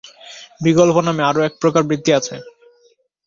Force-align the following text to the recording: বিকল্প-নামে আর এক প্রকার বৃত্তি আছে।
বিকল্প-নামে 0.61 1.23
আর 1.29 1.35
এক 1.47 1.53
প্রকার 1.61 1.81
বৃত্তি 1.89 2.11
আছে। 2.19 2.35